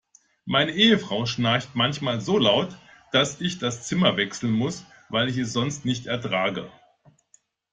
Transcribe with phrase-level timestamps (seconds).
[0.45, 2.75] Meine Ehefrau schnarcht manchmal so laut,
[3.11, 6.71] dass ich das Zimmer wechseln muss, weil ich es sonst nicht ertrage.